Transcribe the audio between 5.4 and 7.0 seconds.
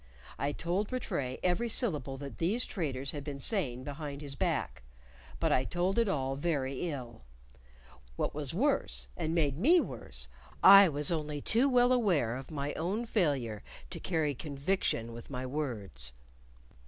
I told it all very